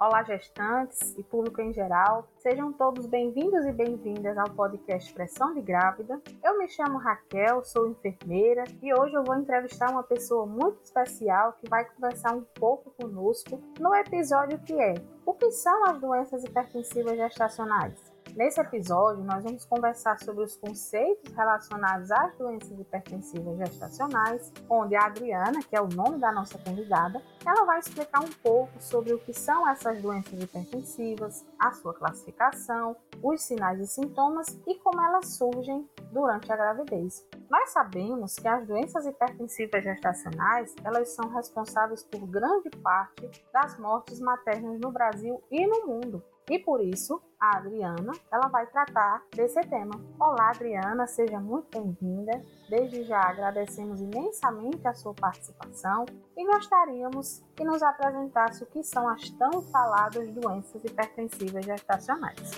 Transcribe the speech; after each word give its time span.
Olá, 0.00 0.22
gestantes 0.22 1.18
e 1.18 1.24
público 1.24 1.60
em 1.60 1.72
geral. 1.72 2.28
Sejam 2.36 2.72
todos 2.72 3.04
bem-vindos 3.06 3.66
e 3.66 3.72
bem-vindas 3.72 4.38
ao 4.38 4.48
podcast 4.48 5.12
Pressão 5.12 5.52
de 5.52 5.60
Grávida. 5.60 6.22
Eu 6.40 6.56
me 6.56 6.68
chamo 6.68 6.98
Raquel, 6.98 7.64
sou 7.64 7.88
enfermeira 7.88 8.62
e 8.80 8.94
hoje 8.94 9.14
eu 9.14 9.24
vou 9.24 9.34
entrevistar 9.34 9.90
uma 9.90 10.04
pessoa 10.04 10.46
muito 10.46 10.84
especial 10.84 11.54
que 11.54 11.68
vai 11.68 11.84
conversar 11.84 12.32
um 12.32 12.44
pouco 12.54 12.92
conosco 12.92 13.60
no 13.80 13.92
episódio 13.92 14.60
que 14.60 14.74
é 14.74 14.94
O 15.26 15.34
que 15.34 15.50
são 15.50 15.86
as 15.86 16.00
doenças 16.00 16.44
hipertensivas 16.44 17.16
gestacionais? 17.16 18.17
Nesse 18.36 18.60
episódio, 18.60 19.24
nós 19.24 19.42
vamos 19.42 19.64
conversar 19.64 20.18
sobre 20.20 20.44
os 20.44 20.56
conceitos 20.56 21.32
relacionados 21.34 22.10
às 22.10 22.36
doenças 22.36 22.78
hipertensivas 22.78 23.58
gestacionais, 23.58 24.52
onde 24.70 24.94
a 24.94 25.06
Adriana, 25.06 25.60
que 25.60 25.74
é 25.74 25.80
o 25.80 25.88
nome 25.88 26.18
da 26.18 26.30
nossa 26.30 26.56
convidada, 26.58 27.20
ela 27.44 27.64
vai 27.64 27.80
explicar 27.80 28.20
um 28.20 28.32
pouco 28.42 28.72
sobre 28.80 29.12
o 29.12 29.18
que 29.18 29.32
são 29.32 29.68
essas 29.68 30.00
doenças 30.00 30.40
hipertensivas, 30.40 31.44
a 31.58 31.72
sua 31.72 31.92
classificação, 31.94 32.96
os 33.22 33.42
sinais 33.42 33.80
e 33.80 33.86
sintomas 33.86 34.46
e 34.66 34.74
como 34.76 35.00
elas 35.00 35.34
surgem 35.34 35.88
durante 36.12 36.52
a 36.52 36.56
gravidez. 36.56 37.26
Nós 37.50 37.70
sabemos 37.70 38.36
que 38.36 38.46
as 38.46 38.66
doenças 38.66 39.06
hipertensivas 39.06 39.82
gestacionais, 39.82 40.74
elas 40.84 41.08
são 41.10 41.28
responsáveis 41.30 42.04
por 42.04 42.20
grande 42.26 42.70
parte 42.82 43.30
das 43.52 43.78
mortes 43.78 44.20
maternas 44.20 44.78
no 44.78 44.92
Brasil 44.92 45.42
e 45.50 45.66
no 45.66 45.86
mundo. 45.86 46.22
E 46.50 46.58
por 46.58 46.80
isso, 46.80 47.20
a 47.38 47.58
Adriana, 47.58 48.12
ela 48.32 48.48
vai 48.48 48.66
tratar 48.68 49.22
desse 49.36 49.60
tema. 49.62 50.00
Olá, 50.18 50.48
Adriana, 50.48 51.06
seja 51.06 51.38
muito 51.38 51.78
bem-vinda. 51.78 52.42
Desde 52.70 53.04
já 53.04 53.20
agradecemos 53.20 54.00
imensamente 54.00 54.88
a 54.88 54.94
sua 54.94 55.12
participação 55.12 56.06
e 56.34 56.46
gostaríamos 56.46 57.42
que 57.54 57.64
nos 57.64 57.82
apresentasse 57.82 58.62
o 58.62 58.66
que 58.66 58.82
são 58.82 59.06
as 59.06 59.28
tão 59.28 59.60
faladas 59.60 60.26
doenças 60.30 60.82
hipertensivas 60.82 61.66
gestacionais. 61.66 62.52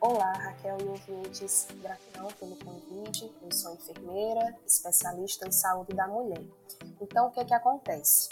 Olá, 0.00 0.32
Raquel 0.32 0.78
e 0.80 0.88
ouvintes. 0.88 1.68
Gratidão 1.80 2.28
pelo 2.32 2.56
convite. 2.56 3.32
Eu 3.42 3.52
sou 3.52 3.74
enfermeira, 3.74 4.56
especialista 4.66 5.46
em 5.46 5.52
saúde 5.52 5.94
da 5.94 6.08
mulher. 6.08 6.42
Então, 7.00 7.28
o 7.28 7.30
que, 7.30 7.40
é 7.40 7.44
que 7.44 7.54
acontece? 7.54 8.28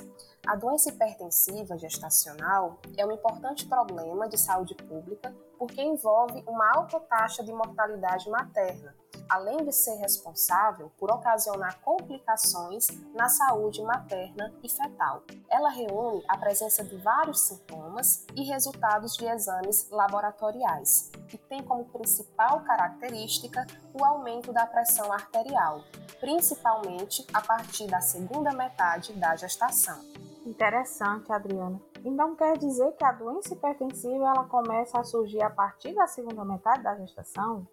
A 0.46 0.54
doença 0.56 0.88
hipertensiva 0.88 1.76
gestacional 1.76 2.78
é 2.96 3.04
um 3.04 3.12
importante 3.12 3.66
problema 3.66 4.28
de 4.28 4.38
saúde 4.38 4.74
pública 4.74 5.34
porque 5.58 5.82
envolve 5.82 6.42
uma 6.46 6.70
alta 6.72 7.00
taxa 7.00 7.42
de 7.42 7.52
mortalidade 7.52 8.30
materna, 8.30 8.94
além 9.28 9.64
de 9.64 9.72
ser 9.72 9.96
responsável 9.96 10.90
por 10.96 11.10
ocasionar 11.10 11.80
complicações 11.80 12.86
na 13.12 13.28
saúde 13.28 13.82
materna 13.82 14.54
e 14.62 14.70
fetal. 14.70 15.24
Ela 15.50 15.68
reúne 15.68 16.24
a 16.28 16.38
presença 16.38 16.84
de 16.84 16.96
vários 16.96 17.40
sintomas 17.40 18.24
e 18.34 18.44
resultados 18.44 19.16
de 19.16 19.26
exames 19.26 19.90
laboratoriais 19.90 21.10
e 21.32 21.36
tem 21.36 21.62
como 21.62 21.84
principal 21.86 22.60
característica 22.60 23.66
o 23.92 24.04
aumento 24.04 24.52
da 24.52 24.64
pressão 24.64 25.12
arterial, 25.12 25.82
principalmente 26.20 27.26
a 27.34 27.40
partir 27.40 27.86
da 27.88 28.00
segunda 28.00 28.52
metade 28.52 29.12
da 29.14 29.36
gestação. 29.36 30.17
Interessante, 30.48 31.30
Adriana. 31.30 31.78
Então 32.02 32.34
quer 32.34 32.56
dizer 32.56 32.92
que 32.92 33.04
a 33.04 33.12
doença 33.12 33.52
hipertensiva 33.52 34.24
ela 34.24 34.44
começa 34.44 34.98
a 34.98 35.04
surgir 35.04 35.42
a 35.42 35.50
partir 35.50 35.94
da 35.94 36.06
segunda 36.06 36.42
metade 36.42 36.82
da 36.82 36.96
gestação? 36.96 37.68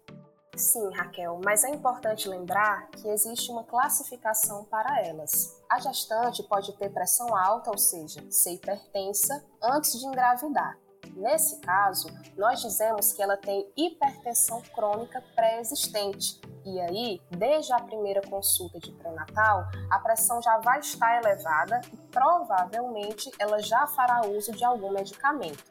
Sim, 0.54 0.90
Raquel, 0.94 1.40
mas 1.42 1.64
é 1.64 1.70
importante 1.70 2.28
lembrar 2.28 2.90
que 2.90 3.08
existe 3.08 3.50
uma 3.50 3.64
classificação 3.64 4.64
para 4.66 5.06
elas. 5.06 5.62
A 5.70 5.78
gestante 5.78 6.42
pode 6.42 6.76
ter 6.76 6.90
pressão 6.90 7.34
alta, 7.34 7.70
ou 7.70 7.78
seja, 7.78 8.20
ser 8.30 8.52
hipertensa, 8.52 9.42
antes 9.62 9.98
de 9.98 10.06
engravidar. 10.06 10.78
Nesse 11.14 11.60
caso, 11.60 12.08
nós 12.36 12.60
dizemos 12.60 13.12
que 13.12 13.22
ela 13.22 13.36
tem 13.36 13.70
hipertensão 13.76 14.60
crônica 14.74 15.22
pré-existente. 15.34 16.40
E 16.64 16.80
aí, 16.80 17.20
desde 17.30 17.72
a 17.72 17.80
primeira 17.80 18.20
consulta 18.22 18.78
de 18.78 18.92
pré-natal, 18.92 19.64
a 19.90 19.98
pressão 20.00 20.42
já 20.42 20.58
vai 20.58 20.80
estar 20.80 21.22
elevada 21.22 21.80
e 21.92 21.96
provavelmente 22.16 23.30
ela 23.38 23.58
já 23.58 23.86
fará 23.88 24.22
uso 24.26 24.50
de 24.52 24.64
algum 24.64 24.90
medicamento. 24.90 25.62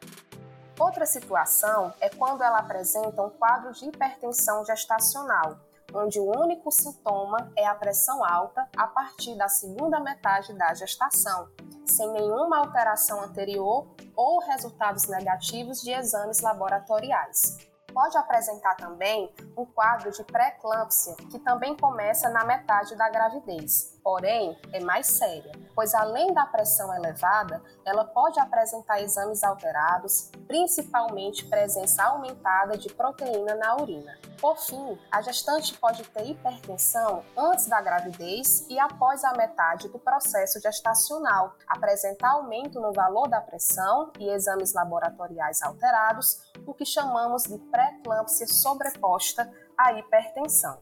Outra 0.79 1.03
situação 1.03 1.91
é 1.99 2.07
quando 2.07 2.43
ela 2.43 2.59
apresenta 2.59 3.23
um 3.23 3.31
quadro 3.31 3.73
de 3.73 3.85
hipertensão 3.85 4.63
gestacional, 4.63 5.57
onde 5.91 6.19
o 6.19 6.39
único 6.39 6.71
sintoma 6.71 7.51
é 7.55 7.65
a 7.65 7.73
pressão 7.73 8.23
alta 8.23 8.69
a 8.77 8.85
partir 8.85 9.35
da 9.35 9.49
segunda 9.49 9.99
metade 9.99 10.53
da 10.53 10.71
gestação, 10.75 11.49
sem 11.83 12.11
nenhuma 12.11 12.59
alteração 12.59 13.23
anterior 13.23 13.87
ou 14.15 14.39
resultados 14.41 15.07
negativos 15.07 15.81
de 15.81 15.89
exames 15.89 16.41
laboratoriais. 16.41 17.57
Pode 17.91 18.15
apresentar 18.17 18.75
também 18.75 19.33
um 19.57 19.65
quadro 19.65 20.11
de 20.11 20.23
pré-eclâmpsia, 20.23 21.15
que 21.31 21.39
também 21.39 21.75
começa 21.75 22.29
na 22.29 22.45
metade 22.45 22.95
da 22.95 23.09
gravidez, 23.09 23.94
porém 24.05 24.55
é 24.71 24.79
mais 24.79 25.07
séria, 25.07 25.51
pois 25.73 25.95
além 25.95 26.31
da 26.31 26.45
pressão 26.45 26.93
elevada, 26.93 27.59
ela 27.83 28.05
pode 28.05 28.39
apresentar 28.39 29.01
exames 29.01 29.43
alterados, 29.43 30.29
principalmente 30.47 31.43
presença 31.47 32.03
aumentada 32.03 32.77
de 32.77 32.87
proteína 32.93 33.55
na 33.55 33.75
urina. 33.77 34.15
Por 34.39 34.57
fim, 34.57 34.99
a 35.11 35.23
gestante 35.23 35.75
pode 35.79 36.03
ter 36.03 36.23
hipertensão 36.27 37.23
antes 37.35 37.65
da 37.65 37.81
gravidez 37.81 38.67
e 38.69 38.77
após 38.77 39.23
a 39.23 39.33
metade 39.33 39.89
do 39.89 39.97
processo 39.97 40.61
gestacional, 40.61 41.55
apresentar 41.67 42.33
aumento 42.33 42.79
no 42.79 42.93
valor 42.93 43.27
da 43.27 43.41
pressão 43.41 44.11
e 44.19 44.29
exames 44.29 44.75
laboratoriais 44.75 45.63
alterados, 45.63 46.43
o 46.67 46.75
que 46.75 46.85
chamamos 46.85 47.43
de 47.43 47.57
pré-eclâmpsia 47.57 48.45
sobreposta 48.45 49.51
à 49.75 49.93
hipertensão. 49.93 50.77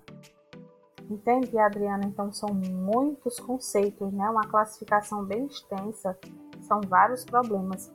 Entendi, 1.14 1.58
Adriana. 1.58 2.06
Então 2.06 2.32
são 2.32 2.50
muitos 2.54 3.40
conceitos, 3.40 4.12
né? 4.12 4.30
Uma 4.30 4.48
classificação 4.48 5.24
bem 5.24 5.46
extensa, 5.46 6.18
são 6.62 6.82
vários 6.82 7.24
problemas. 7.24 7.92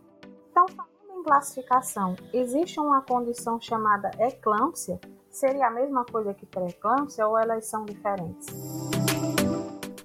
Então, 0.50 0.66
falando 0.68 1.20
em 1.20 1.22
classificação, 1.24 2.16
existe 2.32 2.78
uma 2.78 3.02
condição 3.02 3.60
chamada 3.60 4.10
eclâmpsia 4.18 5.00
seria 5.30 5.68
a 5.68 5.70
mesma 5.70 6.04
coisa 6.04 6.34
que 6.34 6.44
pré-eclâmpsia 6.46 7.26
ou 7.26 7.38
elas 7.38 7.66
são 7.66 7.84
diferentes? 7.84 8.46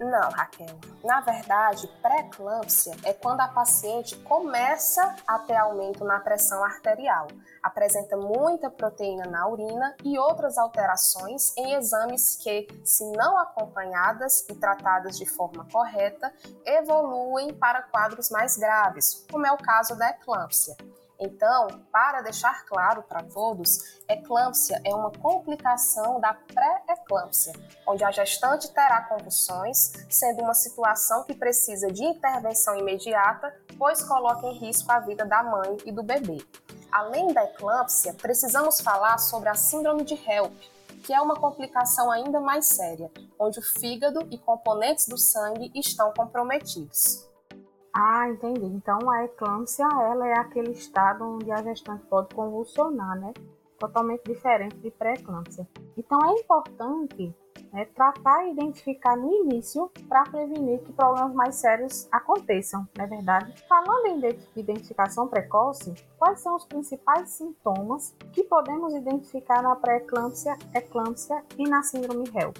Não, 0.04 0.30
Raquel. 0.32 0.78
Na 1.04 1.22
verdade, 1.22 1.88
pré-eclâmpsia 2.02 2.94
é 3.04 3.14
quando 3.14 3.40
a 3.40 3.48
paciente 3.48 4.18
começa 4.18 5.16
a 5.26 5.40
ter 5.40 5.56
aumento 5.56 6.04
na 6.04 6.20
pressão 6.20 6.64
arterial, 6.64 7.28
apresenta 7.62 8.18
muita 8.18 8.70
proteína 8.70 9.26
na 9.26 9.48
urina 9.48 9.96
e 10.04 10.20
outras 10.20 10.58
alterações 10.58 11.56
em 11.58 11.74
exames 11.74 12.36
que, 12.36 12.68
se 12.84 13.06
não 13.12 13.38
acompanhadas 13.38 14.46
e 14.50 14.56
tratadas 14.56 15.18
de 15.18 15.26
forma 15.26 15.66
correta, 15.72 16.34
evoluem 16.66 17.54
para 17.54 17.82
quadros 17.84 18.30
mais 18.30 18.58
graves, 18.58 19.26
como 19.32 19.48
é 19.48 19.52
o 19.52 19.58
caso 19.58 19.96
da 19.96 20.10
eclâmpsia. 20.10 20.76
Então, 21.20 21.68
para 21.92 22.22
deixar 22.22 22.66
claro 22.66 23.04
para 23.04 23.24
todos, 23.24 24.02
eclâmpsia 24.10 24.82
é 24.84 24.94
uma 24.94 25.12
complicação 25.12 26.20
da 26.20 26.34
pré-eclâmpsia, 26.34 27.54
onde 27.88 28.04
a 28.04 28.12
gestante 28.12 28.72
terá 28.74 29.02
convulsões, 29.04 29.94
sendo 30.10 30.42
uma 30.42 30.54
situação 30.54 31.24
que 31.24 31.34
precisa 31.34 31.92
de 31.92 32.04
intervenção 32.04 32.76
imediata, 32.76 33.56
pois 33.78 34.04
coloca 34.04 34.48
em 34.48 34.58
risco 34.58 34.92
a 34.92 35.00
vida 35.00 35.26
da 35.26 35.44
mãe 35.44 35.78
e 35.86 35.92
do 35.92 36.04
bebê. 36.04 36.38
Além 36.92 37.34
da 37.34 37.44
eclâmpsia, 37.44 38.14
precisamos 38.14 38.82
falar 38.82 39.18
sobre 39.18 39.50
a 39.50 39.56
síndrome 39.56 40.04
de 40.04 40.14
HELP, 40.14 40.54
que 41.04 41.14
é 41.14 41.20
uma 41.20 41.36
complicação 41.36 42.10
ainda 42.12 42.40
mais 42.40 42.68
séria, 42.68 43.12
onde 43.40 43.60
o 43.60 43.64
fígado 43.64 44.28
e 44.32 44.38
componentes 44.38 45.08
do 45.08 45.18
sangue 45.18 45.72
estão 45.76 46.14
comprometidos. 46.14 47.33
Ah, 47.94 48.28
entendi. 48.28 48.66
Então 48.66 49.08
a 49.08 49.24
eclâmpsia 49.26 49.86
ela 49.86 50.28
é 50.28 50.34
aquele 50.34 50.72
estado 50.72 51.24
onde 51.24 51.52
a 51.52 51.62
gestante 51.62 52.04
pode 52.06 52.34
convulsionar, 52.34 53.20
né? 53.20 53.34
Totalmente 53.78 54.24
diferente 54.24 54.76
de 54.78 54.90
pré-eclâmpsia. 54.90 55.68
Então 55.96 56.20
é 56.26 56.40
importante 56.40 57.36
né, 57.72 57.86
tratar 57.86 58.46
e 58.46 58.52
identificar 58.52 59.16
no 59.16 59.32
início 59.32 59.92
para 60.10 60.24
prevenir 60.24 60.80
que 60.80 60.92
problemas 60.92 61.34
mais 61.34 61.56
sérios 61.56 62.08
aconteçam, 62.12 62.88
não 62.98 63.06
é 63.06 63.08
verdade? 63.08 63.54
Falando 63.68 64.08
em 64.08 64.60
identificação 64.60 65.28
precoce, 65.28 65.94
quais 66.18 66.40
são 66.40 66.56
os 66.56 66.66
principais 66.66 67.30
sintomas 67.30 68.16
que 68.32 68.44
podemos 68.44 68.94
identificar 68.96 69.62
na 69.62 69.76
pré-eclâmpsia, 69.76 70.58
eclâmpsia 70.74 71.44
e 71.58 71.64
na 71.70 71.84
síndrome 71.84 72.28
HELP? 72.34 72.58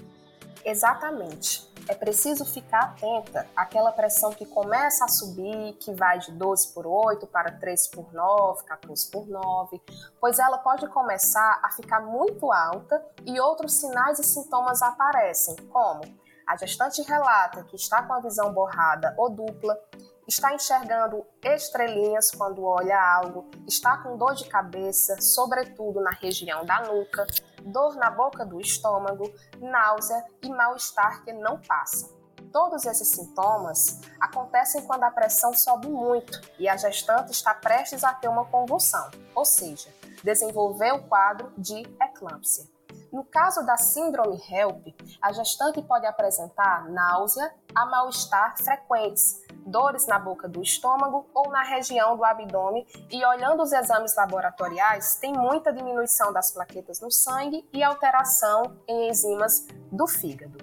Exatamente 0.64 1.73
é 1.88 1.94
preciso 1.94 2.44
ficar 2.44 2.84
atenta 2.84 3.46
àquela 3.54 3.92
pressão 3.92 4.32
que 4.32 4.46
começa 4.46 5.04
a 5.04 5.08
subir, 5.08 5.74
que 5.74 5.92
vai 5.92 6.18
de 6.18 6.32
12 6.32 6.72
por 6.72 6.86
8 6.86 7.26
para 7.26 7.52
13 7.52 7.90
por 7.90 8.12
9, 8.12 8.64
14 8.64 9.10
por 9.10 9.26
9, 9.26 9.82
pois 10.20 10.38
ela 10.38 10.58
pode 10.58 10.86
começar 10.88 11.60
a 11.62 11.70
ficar 11.70 12.00
muito 12.00 12.52
alta 12.52 13.04
e 13.24 13.38
outros 13.38 13.74
sinais 13.78 14.18
e 14.18 14.24
sintomas 14.24 14.82
aparecem, 14.82 15.56
como 15.70 16.02
a 16.46 16.56
gestante 16.56 17.02
relata 17.02 17.64
que 17.64 17.76
está 17.76 18.02
com 18.02 18.12
a 18.12 18.20
visão 18.20 18.52
borrada 18.52 19.14
ou 19.16 19.30
dupla, 19.30 19.78
está 20.26 20.54
enxergando 20.54 21.24
estrelinhas 21.42 22.30
quando 22.30 22.64
olha 22.64 22.98
algo, 22.98 23.50
está 23.66 23.98
com 23.98 24.16
dor 24.16 24.34
de 24.34 24.46
cabeça, 24.46 25.20
sobretudo 25.20 26.00
na 26.00 26.10
região 26.10 26.64
da 26.64 26.80
nuca, 26.82 27.26
dor 27.64 27.96
na 27.96 28.10
boca 28.10 28.44
do 28.44 28.60
estômago, 28.60 29.32
náusea 29.60 30.24
e 30.42 30.48
mal-estar 30.48 31.24
que 31.24 31.32
não 31.32 31.60
passa. 31.60 32.12
Todos 32.52 32.84
esses 32.84 33.08
sintomas 33.08 34.00
acontecem 34.20 34.82
quando 34.82 35.02
a 35.02 35.10
pressão 35.10 35.52
sobe 35.52 35.88
muito 35.88 36.40
e 36.58 36.68
a 36.68 36.76
gestante 36.76 37.32
está 37.32 37.52
prestes 37.52 38.04
a 38.04 38.12
ter 38.12 38.28
uma 38.28 38.44
convulsão, 38.44 39.10
ou 39.34 39.44
seja, 39.44 39.92
desenvolver 40.22 40.92
o 40.92 41.02
quadro 41.02 41.52
de 41.58 41.82
eclâmpsia. 42.00 42.73
No 43.14 43.22
caso 43.22 43.64
da 43.64 43.76
síndrome 43.76 44.42
HELP, 44.50 44.92
a 45.22 45.32
gestante 45.32 45.80
pode 45.80 46.04
apresentar 46.04 46.90
náusea 46.90 47.54
a 47.72 47.86
mal-estar 47.86 48.56
frequentes, 48.58 49.40
dores 49.64 50.08
na 50.08 50.18
boca 50.18 50.48
do 50.48 50.60
estômago 50.60 51.24
ou 51.32 51.48
na 51.48 51.62
região 51.62 52.16
do 52.16 52.24
abdômen 52.24 52.84
e 53.08 53.24
olhando 53.24 53.62
os 53.62 53.72
exames 53.72 54.16
laboratoriais, 54.16 55.14
tem 55.20 55.32
muita 55.32 55.72
diminuição 55.72 56.32
das 56.32 56.50
plaquetas 56.50 57.00
no 57.00 57.08
sangue 57.08 57.64
e 57.72 57.84
alteração 57.84 58.76
em 58.88 59.10
enzimas 59.10 59.64
do 59.92 60.08
fígado. 60.08 60.58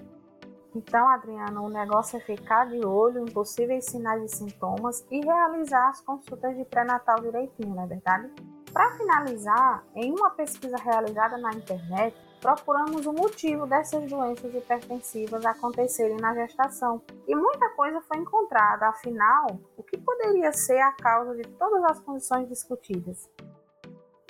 Então, 0.76 1.08
Adriana, 1.08 1.58
o 1.62 1.70
negócio 1.70 2.18
é 2.18 2.20
ficar 2.20 2.66
de 2.66 2.84
olho 2.84 3.26
em 3.26 3.32
possíveis 3.32 3.86
sinais 3.86 4.30
e 4.30 4.36
sintomas 4.36 5.02
e 5.10 5.24
realizar 5.24 5.88
as 5.88 6.02
consultas 6.02 6.54
de 6.54 6.66
pré-natal 6.66 7.18
direitinho, 7.18 7.74
não 7.74 7.84
é 7.84 7.86
verdade? 7.86 8.30
Para 8.70 8.90
finalizar, 8.98 9.84
em 9.94 10.12
uma 10.12 10.30
pesquisa 10.30 10.76
realizada 10.76 11.38
na 11.38 11.50
internet, 11.52 12.14
procuramos 12.42 13.06
o 13.06 13.12
motivo 13.12 13.66
dessas 13.66 14.04
doenças 14.10 14.52
hipertensivas 14.52 15.46
acontecerem 15.46 16.16
na 16.16 16.34
gestação. 16.34 17.00
E 17.28 17.34
muita 17.36 17.70
coisa 17.70 18.00
foi 18.02 18.18
encontrada, 18.18 18.88
afinal, 18.88 19.46
o 19.76 19.82
que 19.82 19.96
poderia 19.96 20.52
ser 20.52 20.80
a 20.80 20.90
causa 20.92 21.36
de 21.36 21.44
todas 21.50 21.84
as 21.84 22.00
condições 22.00 22.48
discutidas? 22.48 23.30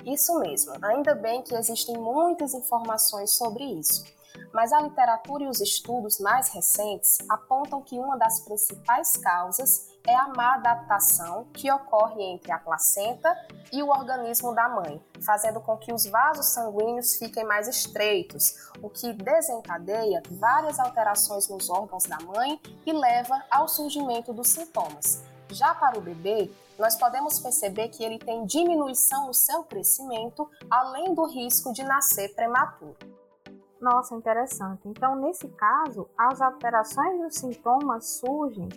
Isso 0.05 0.37
mesmo, 0.39 0.73
ainda 0.83 1.15
bem 1.15 1.41
que 1.41 1.55
existem 1.55 1.97
muitas 1.97 2.53
informações 2.53 3.31
sobre 3.31 3.63
isso 3.63 4.03
mas 4.53 4.71
a 4.71 4.79
literatura 4.79 5.43
e 5.43 5.47
os 5.47 5.59
estudos 5.59 6.19
mais 6.19 6.49
recentes 6.49 7.17
apontam 7.27 7.81
que 7.81 7.97
uma 7.97 8.17
das 8.17 8.39
principais 8.41 9.17
causas 9.17 9.91
é 10.05 10.15
a 10.15 10.27
má 10.27 10.55
adaptação 10.55 11.45
que 11.53 11.71
ocorre 11.71 12.21
entre 12.21 12.51
a 12.51 12.59
placenta 12.59 13.35
e 13.71 13.81
o 13.81 13.89
organismo 13.89 14.53
da 14.53 14.69
mãe, 14.69 15.01
fazendo 15.21 15.59
com 15.61 15.77
que 15.77 15.93
os 15.93 16.05
vasos 16.05 16.47
sanguíneos 16.47 17.15
fiquem 17.15 17.43
mais 17.45 17.67
estreitos, 17.67 18.69
o 18.81 18.89
que 18.89 19.13
desencadeia 19.13 20.21
várias 20.29 20.77
alterações 20.77 21.47
nos 21.47 21.69
órgãos 21.69 22.03
da 22.03 22.19
mãe 22.19 22.61
e 22.85 22.91
leva 22.91 23.43
ao 23.49 23.67
surgimento 23.67 24.33
dos 24.33 24.49
sintomas. 24.49 25.23
Já 25.49 25.73
para 25.73 25.97
o 25.97 26.01
bebê, 26.01 26.51
nós 26.77 26.95
podemos 26.95 27.39
perceber 27.39 27.89
que 27.89 28.03
ele 28.03 28.19
tem 28.19 28.45
diminuição 28.45 29.27
no 29.27 29.33
seu 29.33 29.63
crescimento, 29.63 30.49
além 30.69 31.13
do 31.13 31.25
risco 31.25 31.71
de 31.71 31.83
nascer 31.83 32.33
prematuro. 32.35 33.22
Nossa, 33.83 34.15
interessante. 34.15 34.87
Então, 34.87 35.17
nesse 35.17 35.45
caso, 35.49 36.09
as 36.17 36.41
alterações 36.41 37.19
dos 37.19 37.35
sintomas 37.35 38.17
surgem 38.17 38.69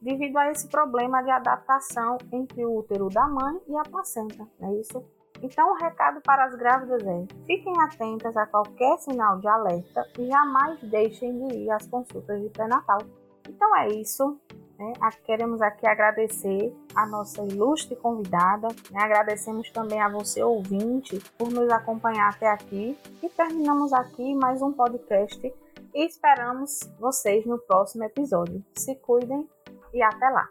devido 0.00 0.36
a 0.36 0.52
esse 0.52 0.68
problema 0.68 1.20
de 1.20 1.32
adaptação 1.32 2.16
entre 2.30 2.64
o 2.64 2.78
útero 2.78 3.08
da 3.08 3.26
mãe 3.26 3.60
e 3.66 3.76
a 3.76 3.82
placenta, 3.82 4.46
não 4.60 4.68
é 4.68 4.74
isso? 4.76 5.04
Então, 5.42 5.72
o 5.72 5.74
recado 5.74 6.20
para 6.20 6.44
as 6.44 6.54
grávidas 6.54 7.02
é: 7.04 7.26
fiquem 7.44 7.74
atentas 7.80 8.36
a 8.36 8.46
qualquer 8.46 8.98
sinal 8.98 9.40
de 9.40 9.48
alerta 9.48 10.08
e 10.16 10.28
jamais 10.28 10.80
deixem 10.82 11.44
de 11.44 11.56
ir 11.56 11.70
às 11.72 11.84
consultas 11.88 12.40
de 12.40 12.48
pré-natal. 12.50 12.98
Então 13.48 13.76
é 13.76 13.88
isso. 13.88 14.38
Né? 14.78 14.92
Queremos 15.24 15.60
aqui 15.62 15.86
agradecer 15.86 16.74
a 16.94 17.06
nossa 17.06 17.42
ilustre 17.42 17.96
convidada, 17.96 18.68
né? 18.90 19.02
agradecemos 19.02 19.70
também 19.70 20.00
a 20.00 20.08
você, 20.08 20.42
ouvinte, 20.42 21.18
por 21.38 21.50
nos 21.50 21.70
acompanhar 21.70 22.30
até 22.30 22.48
aqui 22.48 22.96
e 23.22 23.28
terminamos 23.28 23.92
aqui 23.92 24.34
mais 24.34 24.60
um 24.62 24.72
podcast 24.72 25.54
e 25.94 26.06
esperamos 26.06 26.80
vocês 26.98 27.44
no 27.46 27.58
próximo 27.58 28.04
episódio. 28.04 28.64
Se 28.74 28.94
cuidem 28.96 29.48
e 29.92 30.02
até 30.02 30.28
lá! 30.28 30.48